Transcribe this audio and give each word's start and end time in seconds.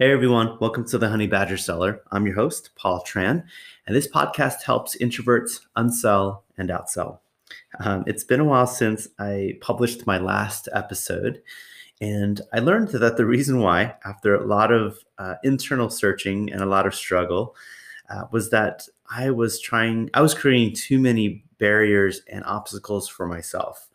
Hey 0.00 0.12
everyone, 0.12 0.56
welcome 0.60 0.84
to 0.90 0.98
the 0.98 1.08
Honey 1.08 1.26
Badger 1.26 1.56
Seller. 1.56 2.02
I'm 2.12 2.24
your 2.24 2.36
host, 2.36 2.70
Paul 2.76 3.02
Tran, 3.04 3.42
and 3.84 3.96
this 3.96 4.06
podcast 4.06 4.62
helps 4.62 4.96
introverts 4.98 5.58
unsell 5.76 6.42
and 6.56 6.70
outsell. 6.70 7.18
Um, 7.80 8.04
it's 8.06 8.22
been 8.22 8.38
a 8.38 8.44
while 8.44 8.68
since 8.68 9.08
I 9.18 9.58
published 9.60 10.06
my 10.06 10.18
last 10.18 10.68
episode, 10.72 11.42
and 12.00 12.40
I 12.52 12.60
learned 12.60 12.90
that 12.90 13.16
the 13.16 13.26
reason 13.26 13.58
why, 13.58 13.96
after 14.04 14.36
a 14.36 14.46
lot 14.46 14.70
of 14.70 15.00
uh, 15.18 15.34
internal 15.42 15.90
searching 15.90 16.52
and 16.52 16.62
a 16.62 16.66
lot 16.66 16.86
of 16.86 16.94
struggle, 16.94 17.56
uh, 18.08 18.26
was 18.30 18.50
that 18.50 18.86
I 19.10 19.30
was 19.30 19.60
trying, 19.60 20.10
I 20.14 20.20
was 20.20 20.32
creating 20.32 20.76
too 20.76 21.00
many 21.00 21.44
barriers 21.58 22.22
and 22.30 22.44
obstacles 22.44 23.08
for 23.08 23.26
myself. 23.26 23.88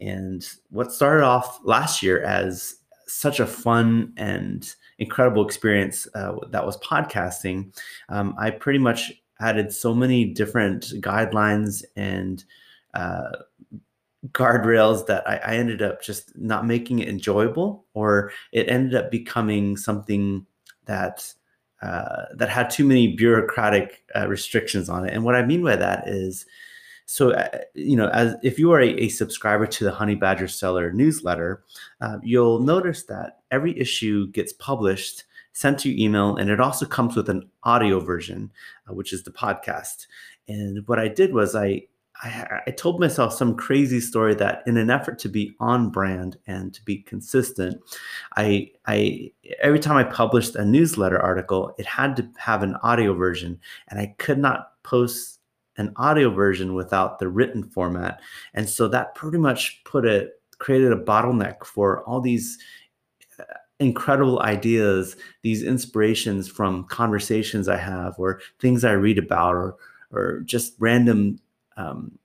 And 0.00 0.42
what 0.70 0.90
started 0.90 1.22
off 1.22 1.60
last 1.64 2.02
year 2.02 2.22
as 2.22 2.76
such 3.06 3.40
a 3.40 3.46
fun 3.46 4.14
and 4.16 4.74
incredible 4.98 5.44
experience 5.44 6.06
uh, 6.14 6.34
that 6.50 6.64
was 6.64 6.76
podcasting, 6.78 7.76
um, 8.08 8.34
I 8.38 8.50
pretty 8.50 8.78
much 8.78 9.12
added 9.40 9.72
so 9.72 9.94
many 9.94 10.24
different 10.24 10.84
guidelines 11.00 11.84
and 11.96 12.44
uh, 12.94 13.30
guardrails 14.32 15.06
that 15.06 15.28
I, 15.28 15.36
I, 15.36 15.56
ended 15.56 15.82
up 15.82 16.00
just 16.00 16.36
not 16.38 16.66
making 16.66 17.00
it 17.00 17.08
enjoyable, 17.08 17.84
or 17.92 18.32
it 18.52 18.68
ended 18.68 18.94
up 18.94 19.10
becoming 19.10 19.76
something 19.76 20.46
that 20.86 21.32
uh, 21.82 22.26
that 22.36 22.48
had 22.48 22.70
too 22.70 22.84
many 22.84 23.14
bureaucratic 23.14 24.04
uh, 24.16 24.26
restrictions 24.28 24.88
on 24.88 25.06
it. 25.06 25.12
And 25.12 25.24
what 25.24 25.34
I 25.34 25.44
mean 25.44 25.62
by 25.62 25.76
that 25.76 26.08
is 26.08 26.46
so, 27.06 27.32
uh, 27.32 27.48
you 27.74 27.96
know, 27.96 28.08
as 28.08 28.36
if 28.42 28.58
you 28.58 28.72
are 28.72 28.80
a, 28.80 28.88
a, 28.88 29.08
subscriber 29.08 29.66
to 29.66 29.84
the 29.84 29.92
Honey 29.92 30.14
Badger 30.14 30.48
Seller 30.48 30.92
newsletter, 30.92 31.62
uh, 32.00 32.18
you'll 32.22 32.60
notice 32.60 33.04
that 33.04 33.40
every 33.50 33.78
issue 33.78 34.28
gets 34.28 34.52
published, 34.54 35.24
sent 35.52 35.78
to 35.80 35.90
your 35.90 36.08
email, 36.08 36.36
and 36.36 36.48
it 36.48 36.60
also 36.60 36.86
comes 36.86 37.14
with 37.14 37.28
an 37.28 37.48
audio 37.62 38.00
version, 38.00 38.50
uh, 38.88 38.94
which 38.94 39.12
is 39.12 39.22
the 39.22 39.30
podcast. 39.30 40.06
And 40.48 40.86
what 40.88 40.98
I 40.98 41.08
did 41.08 41.34
was 41.34 41.54
I, 41.54 41.82
I, 42.22 42.60
I 42.66 42.70
told 42.70 43.00
myself 43.00 43.34
some 43.34 43.54
crazy 43.54 44.00
story 44.00 44.34
that, 44.36 44.62
in 44.66 44.78
an 44.78 44.88
effort 44.88 45.18
to 45.20 45.28
be 45.28 45.54
on 45.60 45.90
brand 45.90 46.38
and 46.46 46.72
to 46.72 46.82
be 46.84 46.98
consistent, 46.98 47.82
I, 48.36 48.70
I 48.86 49.30
every 49.60 49.78
time 49.78 49.96
I 49.96 50.04
published 50.04 50.56
a 50.56 50.64
newsletter 50.64 51.20
article, 51.20 51.74
it 51.78 51.84
had 51.84 52.16
to 52.16 52.28
have 52.38 52.62
an 52.62 52.76
audio 52.76 53.12
version, 53.12 53.60
and 53.88 54.00
I 54.00 54.14
could 54.18 54.38
not 54.38 54.82
post 54.84 55.40
an 55.76 55.92
audio 55.96 56.30
version 56.30 56.74
without 56.74 57.18
the 57.18 57.28
written 57.28 57.62
format. 57.62 58.20
And 58.54 58.68
so 58.68 58.88
that 58.88 59.14
pretty 59.14 59.38
much 59.38 59.82
put 59.84 60.04
it, 60.04 60.40
created 60.58 60.92
a 60.92 60.96
bottleneck 60.96 61.64
for 61.64 62.04
all 62.04 62.20
these 62.20 62.58
uh, 63.38 63.44
incredible 63.80 64.40
ideas, 64.42 65.16
these 65.42 65.62
inspirations 65.62 66.48
from 66.48 66.84
conversations 66.84 67.68
I 67.68 67.76
have 67.76 68.14
or 68.18 68.40
things 68.60 68.84
I 68.84 68.92
read 68.92 69.18
about 69.18 69.54
or, 69.54 69.76
or 70.12 70.40
just 70.44 70.74
random, 70.78 71.38
um, 71.76 72.18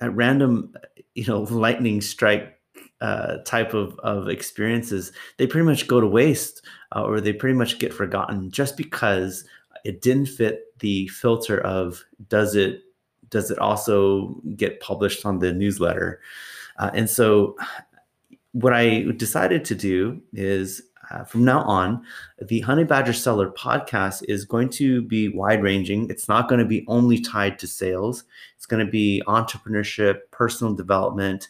at 0.00 0.14
random, 0.14 0.74
you 1.14 1.26
know, 1.26 1.40
lightning 1.50 2.00
strike 2.00 2.58
uh, 3.00 3.38
type 3.44 3.74
of, 3.74 3.98
of 4.00 4.28
experiences, 4.28 5.12
they 5.36 5.46
pretty 5.46 5.64
much 5.64 5.86
go 5.86 6.00
to 6.00 6.06
waste 6.06 6.62
uh, 6.94 7.02
or 7.02 7.20
they 7.20 7.32
pretty 7.32 7.56
much 7.56 7.78
get 7.78 7.94
forgotten 7.94 8.50
just 8.50 8.76
because 8.76 9.44
it 9.84 10.02
didn't 10.02 10.26
fit 10.26 10.67
the 10.80 11.08
filter 11.08 11.60
of 11.60 12.04
does 12.28 12.54
it 12.54 12.82
does 13.30 13.50
it 13.50 13.58
also 13.58 14.40
get 14.56 14.80
published 14.80 15.26
on 15.26 15.38
the 15.38 15.52
newsletter? 15.52 16.20
Uh, 16.78 16.90
and 16.94 17.10
so 17.10 17.56
what 18.52 18.72
i 18.72 19.02
decided 19.16 19.64
to 19.64 19.74
do 19.74 20.20
is 20.32 20.80
uh, 21.10 21.22
from 21.24 21.44
now 21.44 21.60
on 21.62 22.02
the 22.46 22.60
honey 22.60 22.84
badger 22.84 23.12
seller 23.12 23.50
podcast 23.50 24.22
is 24.26 24.44
going 24.44 24.68
to 24.68 25.02
be 25.02 25.28
wide 25.28 25.62
ranging 25.62 26.08
it's 26.08 26.28
not 26.28 26.48
going 26.48 26.58
to 26.58 26.64
be 26.64 26.84
only 26.88 27.20
tied 27.20 27.58
to 27.58 27.66
sales. 27.66 28.24
It's 28.56 28.66
going 28.66 28.84
to 28.84 28.90
be 28.90 29.22
entrepreneurship 29.26 30.20
personal 30.30 30.74
development 30.74 31.48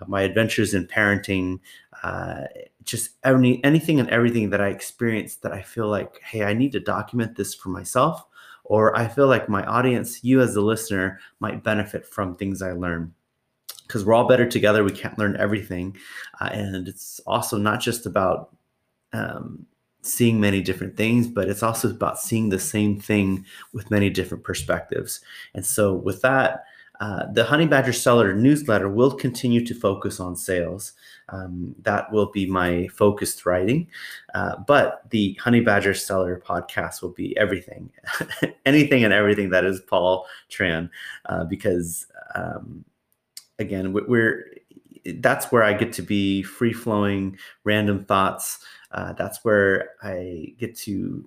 uh, 0.00 0.04
my 0.08 0.22
adventures 0.22 0.74
in 0.74 0.86
parenting 0.86 1.60
uh, 2.02 2.44
just 2.84 3.10
any 3.24 3.62
anything 3.64 4.00
and 4.00 4.08
everything 4.10 4.50
that 4.50 4.60
I 4.60 4.68
experienced 4.68 5.42
that 5.42 5.52
I 5.52 5.62
feel 5.62 5.88
like, 5.88 6.20
hey, 6.22 6.44
I 6.44 6.54
need 6.54 6.72
to 6.72 6.80
document 6.80 7.36
this 7.36 7.54
for 7.54 7.68
myself, 7.68 8.26
or 8.70 8.96
I 8.96 9.08
feel 9.08 9.26
like 9.26 9.48
my 9.48 9.64
audience, 9.64 10.22
you 10.22 10.40
as 10.40 10.54
the 10.54 10.60
listener, 10.60 11.18
might 11.40 11.64
benefit 11.64 12.06
from 12.06 12.36
things 12.36 12.62
I 12.62 12.70
learn. 12.70 13.12
Because 13.82 14.04
we're 14.04 14.14
all 14.14 14.28
better 14.28 14.46
together. 14.46 14.84
We 14.84 14.92
can't 14.92 15.18
learn 15.18 15.36
everything, 15.36 15.96
uh, 16.40 16.50
and 16.52 16.86
it's 16.86 17.20
also 17.26 17.58
not 17.58 17.80
just 17.80 18.06
about 18.06 18.54
um, 19.12 19.66
seeing 20.02 20.38
many 20.38 20.62
different 20.62 20.96
things, 20.96 21.26
but 21.26 21.48
it's 21.48 21.64
also 21.64 21.90
about 21.90 22.20
seeing 22.20 22.50
the 22.50 22.60
same 22.60 23.00
thing 23.00 23.44
with 23.72 23.90
many 23.90 24.08
different 24.08 24.44
perspectives. 24.44 25.20
And 25.52 25.66
so, 25.66 25.92
with 25.92 26.22
that, 26.22 26.62
uh, 27.00 27.24
the 27.32 27.44
Honey 27.44 27.66
Badger 27.66 27.94
Seller 27.94 28.34
newsletter 28.34 28.88
will 28.88 29.10
continue 29.10 29.64
to 29.64 29.74
focus 29.74 30.20
on 30.20 30.36
sales. 30.36 30.92
Um, 31.30 31.74
that 31.82 32.12
will 32.12 32.30
be 32.30 32.44
my 32.44 32.88
focused 32.88 33.46
writing. 33.46 33.88
Uh, 34.34 34.56
but 34.66 35.08
the 35.10 35.34
Honey 35.40 35.60
Badger 35.60 35.94
Seller 35.94 36.42
podcast 36.44 37.00
will 37.00 37.12
be 37.12 37.36
everything, 37.38 37.90
anything 38.66 39.02
and 39.04 39.14
everything 39.14 39.48
that 39.50 39.64
is 39.64 39.80
Paul 39.80 40.26
Tran, 40.50 40.90
uh, 41.26 41.44
because 41.44 42.06
um, 42.34 42.84
again, 43.58 43.92
we're 43.92 44.52
that's 45.16 45.50
where 45.50 45.62
I 45.62 45.72
get 45.72 45.94
to 45.94 46.02
be 46.02 46.42
free 46.42 46.74
flowing, 46.74 47.38
random 47.64 48.04
thoughts. 48.04 48.58
Uh, 48.92 49.14
that's 49.14 49.44
where 49.44 49.90
I 50.02 50.54
get 50.58 50.76
to 50.80 51.26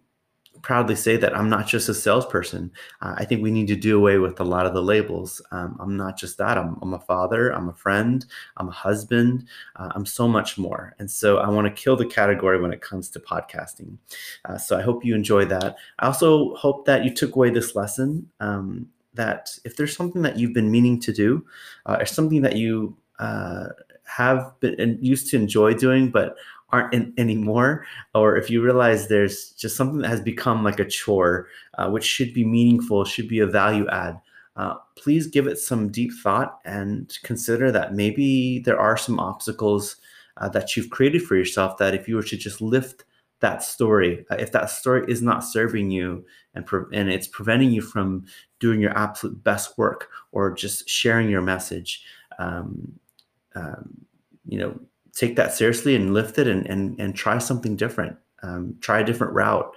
proudly 0.64 0.96
say 0.96 1.18
that 1.18 1.38
I'm 1.38 1.50
not 1.50 1.68
just 1.68 1.90
a 1.90 1.94
salesperson. 1.94 2.72
Uh, 3.02 3.14
I 3.18 3.26
think 3.26 3.44
we 3.44 3.52
need 3.52 3.68
to 3.68 3.76
do 3.76 3.98
away 3.98 4.18
with 4.18 4.40
a 4.40 4.46
lot 4.46 4.66
of 4.66 4.74
the 4.74 4.82
labels. 4.82 5.42
Um, 5.52 5.78
I'm 5.80 5.96
not 5.96 6.18
just 6.18 6.38
that. 6.40 6.58
I'm, 6.58 6.80
I'm, 6.82 6.94
a 6.94 7.00
father. 7.00 7.52
I'm 7.52 7.70
a 7.70 7.74
friend. 7.74 8.26
I'm 8.58 8.70
a 8.70 8.72
husband. 8.72 9.46
Uh, 9.76 9.92
I'm 9.94 10.06
so 10.06 10.28
much 10.28 10.58
more. 10.58 10.96
And 10.98 11.12
so 11.12 11.38
I 11.38 11.50
want 11.50 11.68
to 11.68 11.84
kill 11.84 11.98
the 11.98 12.06
category 12.06 12.60
when 12.60 12.74
it 12.74 12.82
comes 12.82 13.10
to 13.10 13.20
podcasting. 13.20 13.98
Uh, 14.46 14.58
so 14.58 14.78
I 14.78 14.82
hope 14.82 15.06
you 15.06 15.14
enjoy 15.14 15.46
that. 15.46 15.76
I 16.00 16.08
also 16.08 16.56
hope 16.56 16.86
that 16.86 17.04
you 17.04 17.14
took 17.14 17.36
away 17.36 17.50
this 17.50 17.76
lesson. 17.76 18.30
Um, 18.40 18.88
that 19.16 19.56
if 19.64 19.76
there's 19.76 19.96
something 19.96 20.24
that 20.24 20.40
you've 20.40 20.54
been 20.54 20.72
meaning 20.72 21.00
to 21.02 21.14
do, 21.14 21.46
uh, 21.86 21.98
or 22.00 22.06
something 22.06 22.42
that 22.42 22.56
you 22.56 22.98
uh, 23.20 23.68
have 24.06 24.54
been 24.60 24.98
used 25.02 25.30
to 25.30 25.38
enjoy 25.38 25.74
doing, 25.74 26.10
but 26.10 26.36
aren't 26.74 26.94
in, 26.94 27.14
anymore, 27.18 27.86
or 28.16 28.36
if 28.36 28.50
you 28.50 28.62
realize 28.62 29.08
there's 29.08 29.52
just 29.52 29.78
something 29.78 30.00
that 30.00 30.10
has 30.10 30.22
become 30.22 30.64
like 30.64 30.80
a 30.80 30.86
chore, 30.86 31.48
uh, 31.78 31.90
which 31.90 32.04
should 32.04 32.34
be 32.34 32.44
meaningful, 32.44 33.06
should 33.06 33.28
be 33.28 33.40
a 33.40 33.48
value 33.48 33.88
add, 33.90 34.20
uh, 34.56 34.76
please 34.96 35.28
give 35.28 35.48
it 35.48 35.60
some 35.60 35.90
deep 35.90 36.12
thought 36.22 36.60
and 36.66 37.18
consider 37.24 37.72
that 37.72 37.94
maybe 37.94 38.60
there 38.60 38.80
are 38.80 38.98
some 38.98 39.20
obstacles 39.20 39.98
uh, 40.38 40.50
that 40.50 40.76
you've 40.76 40.90
created 40.90 41.22
for 41.22 41.36
yourself 41.36 41.78
that 41.78 41.94
if 41.94 42.08
you 42.08 42.16
were 42.16 42.24
to 42.24 42.38
just 42.38 42.60
lift 42.60 43.06
that 43.40 43.62
story, 43.62 44.26
uh, 44.32 44.36
if 44.40 44.52
that 44.52 44.70
story 44.70 45.06
is 45.08 45.22
not 45.22 45.44
serving 45.44 45.92
you 45.92 46.26
and, 46.56 46.66
pre- 46.66 46.86
and 46.92 47.10
it's 47.10 47.28
preventing 47.28 47.70
you 47.70 47.82
from 47.82 48.26
doing 48.60 48.80
your 48.80 48.98
absolute 48.98 49.44
best 49.44 49.78
work 49.78 50.10
or 50.32 50.52
just 50.52 50.90
sharing 50.90 51.30
your 51.30 51.42
message, 51.42 52.04
um, 52.40 53.00
um, 53.56 54.06
you 54.48 54.58
know, 54.58 54.80
take 55.16 55.36
that 55.36 55.54
seriously 55.54 55.96
and 55.96 56.14
lift 56.14 56.38
it 56.38 56.48
and 56.48 56.66
and, 56.68 57.00
and 57.00 57.16
try 57.16 57.38
something 57.38 57.76
different. 57.76 58.18
Um, 58.42 58.76
try 58.82 59.00
a 59.00 59.06
different 59.06 59.34
route. 59.34 59.74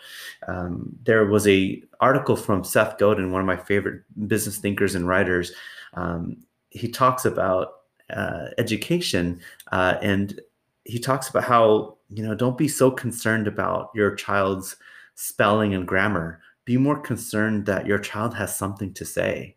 Um, 0.48 0.96
there 1.04 1.24
was 1.26 1.46
a 1.46 1.80
article 2.00 2.34
from 2.34 2.64
Seth 2.64 2.98
Godin, 2.98 3.30
one 3.30 3.40
of 3.40 3.46
my 3.46 3.56
favorite 3.56 4.02
business 4.26 4.58
thinkers 4.58 4.96
and 4.96 5.06
writers. 5.06 5.52
Um, 5.94 6.38
he 6.70 6.88
talks 6.88 7.24
about 7.24 7.74
uh, 8.10 8.48
education 8.58 9.40
uh, 9.72 9.96
and 10.02 10.40
he 10.84 10.98
talks 10.98 11.28
about 11.28 11.44
how 11.44 11.96
you 12.08 12.22
know 12.22 12.34
don't 12.34 12.58
be 12.58 12.68
so 12.68 12.90
concerned 12.90 13.46
about 13.46 13.90
your 13.94 14.14
child's 14.14 14.76
spelling 15.14 15.74
and 15.74 15.86
grammar. 15.86 16.40
Be 16.64 16.76
more 16.76 16.98
concerned 16.98 17.66
that 17.66 17.86
your 17.86 17.98
child 17.98 18.34
has 18.34 18.56
something 18.56 18.92
to 18.94 19.04
say 19.04 19.55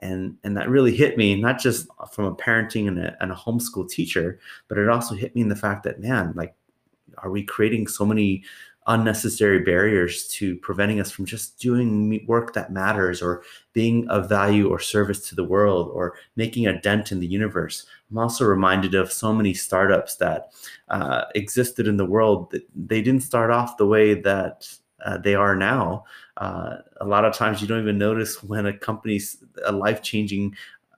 and 0.00 0.36
and 0.44 0.56
that 0.56 0.68
really 0.68 0.94
hit 0.94 1.16
me 1.16 1.34
not 1.40 1.58
just 1.58 1.86
from 2.10 2.24
a 2.24 2.34
parenting 2.34 2.88
and 2.88 2.98
a, 2.98 3.16
and 3.22 3.32
a 3.32 3.34
homeschool 3.34 3.88
teacher 3.88 4.38
but 4.68 4.78
it 4.78 4.88
also 4.88 5.14
hit 5.14 5.34
me 5.34 5.42
in 5.42 5.48
the 5.48 5.56
fact 5.56 5.82
that 5.82 6.00
man 6.00 6.32
like 6.36 6.54
are 7.18 7.30
we 7.30 7.42
creating 7.42 7.86
so 7.86 8.04
many 8.04 8.44
unnecessary 8.88 9.60
barriers 9.60 10.26
to 10.28 10.56
preventing 10.56 10.98
us 10.98 11.10
from 11.10 11.26
just 11.26 11.58
doing 11.58 12.24
work 12.26 12.54
that 12.54 12.72
matters 12.72 13.20
or 13.20 13.42
being 13.74 14.08
of 14.08 14.28
value 14.28 14.68
or 14.68 14.80
service 14.80 15.28
to 15.28 15.34
the 15.34 15.44
world 15.44 15.90
or 15.92 16.14
making 16.36 16.66
a 16.66 16.80
dent 16.80 17.12
in 17.12 17.20
the 17.20 17.26
universe? 17.26 17.86
I'm 18.10 18.18
also 18.18 18.46
reminded 18.46 18.94
of 18.94 19.12
so 19.12 19.32
many 19.32 19.52
startups 19.52 20.16
that 20.16 20.52
uh, 20.88 21.24
existed 21.34 21.86
in 21.86 21.98
the 21.98 22.06
world 22.06 22.50
that 22.50 22.66
they 22.74 23.02
didn't 23.02 23.22
start 23.22 23.50
off 23.50 23.76
the 23.76 23.86
way 23.86 24.14
that 24.14 24.66
uh, 25.04 25.18
they 25.18 25.34
are 25.34 25.56
now. 25.56 26.04
Uh, 26.36 26.76
a 27.00 27.06
lot 27.06 27.24
of 27.24 27.34
times 27.34 27.60
you 27.60 27.68
don't 27.68 27.82
even 27.82 27.98
notice 27.98 28.42
when 28.42 28.66
a 28.66 28.76
company's 28.76 29.42
a 29.64 29.72
life 29.72 30.02
changing 30.02 30.54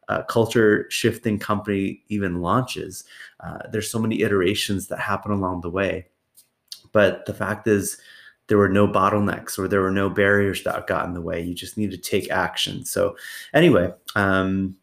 uh, 0.09 0.23
culture 0.25 0.87
shifting 0.91 1.39
company 1.39 2.03
even 2.09 2.41
launches. 2.41 3.05
Uh, 3.41 3.59
there's 3.71 3.91
so 3.91 3.99
many 3.99 4.23
iterations 4.23 4.89
that 4.89 4.99
happen 4.99 5.31
along 5.31 5.61
the 5.61 5.71
way. 5.71 6.07
But 6.93 7.27
the 7.27 7.35
fact 7.35 7.69
is, 7.69 7.99
there 8.49 8.59
were 8.59 8.69
no 8.69 8.89
bottlenecks 8.89 9.57
or 9.57 9.69
there 9.69 9.81
were 9.81 9.93
no 9.93 10.11
barriers 10.11 10.65
that 10.65 10.89
got 10.89 11.07
in 11.07 11.15
the 11.15 11.21
way. 11.21 11.41
You 11.41 11.55
just 11.55 11.79
need 11.79 11.93
to 11.93 11.97
take 11.97 12.29
action. 12.33 12.85
So, 12.85 13.17
anyway, 13.55 13.93
um, 14.17 14.77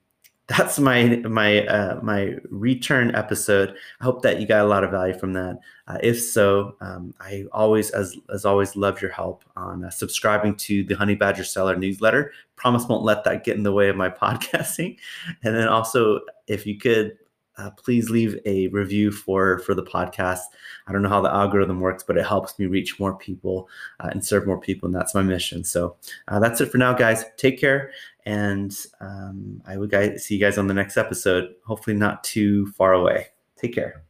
that's 0.48 0.80
my 0.80 1.18
my 1.18 1.66
uh, 1.68 2.00
my 2.02 2.36
return 2.50 3.14
episode. 3.16 3.76
I 4.00 4.04
hope 4.04 4.22
that 4.22 4.40
you 4.40 4.48
got 4.48 4.66
a 4.66 4.68
lot 4.68 4.86
of 4.86 4.92
value 4.92 5.18
from 5.18 5.34
that. 5.34 5.60
Uh, 5.88 5.98
if 6.02 6.22
so, 6.22 6.76
um, 6.80 7.14
I 7.20 7.46
always, 7.52 7.92
as 7.92 8.16
as 8.34 8.46
always, 8.46 8.76
love 8.78 9.02
your 9.02 9.12
help 9.12 9.44
on 9.58 9.84
uh, 9.84 9.90
subscribing 9.90 10.56
to 10.56 10.86
the 10.86 10.96
Honey 10.96 11.16
Badger 11.16 11.44
Seller 11.44 11.76
newsletter. 11.76 12.32
Promise 12.56 12.88
won't 12.88 13.04
let 13.04 13.26
that 13.26 13.44
get 13.44 13.58
in 13.58 13.64
the 13.64 13.74
way 13.74 13.90
of 13.90 13.98
my 13.98 14.10
podcasting. 14.24 14.98
And 15.44 15.56
then 15.56 15.68
also, 15.68 16.22
if 16.48 16.66
you 16.66 16.78
could 16.78 17.18
uh, 17.58 17.72
please 17.72 18.10
leave 18.10 18.40
a 18.46 18.68
review 18.68 19.12
for 19.12 19.60
for 19.60 19.74
the 19.74 19.84
podcast. 19.84 20.42
I 20.88 20.92
don't 20.92 21.02
know 21.02 21.10
how 21.10 21.22
the 21.22 21.34
algorithm 21.34 21.80
works, 21.80 22.04
but 22.04 22.18
it 22.18 22.26
helps 22.26 22.58
me 22.58 22.66
reach 22.66 23.00
more 23.00 23.18
people 23.18 23.68
uh, 24.00 24.10
and 24.12 24.26
serve 24.26 24.46
more 24.46 24.60
people, 24.60 24.88
and 24.88 24.96
that's 24.96 25.16
my 25.16 25.24
mission. 25.24 25.64
So 25.64 25.96
uh, 26.28 26.40
that's 26.40 26.62
it 26.62 26.72
for 26.72 26.78
now, 26.78 26.94
guys. 26.94 27.26
Take 27.38 27.60
care, 27.60 27.92
and 28.26 28.76
um, 29.02 29.62
I 29.68 29.78
will 29.78 29.88
guys 29.88 30.26
see 30.26 30.36
you 30.36 30.42
guys 30.42 30.58
on 30.58 30.68
the 30.68 30.74
next 30.74 30.98
episode. 30.98 31.56
Hopefully, 31.66 31.96
not 31.96 32.24
too 32.24 32.68
far 32.74 32.94
away. 32.94 33.28
Take 33.58 33.74
care. 33.74 34.07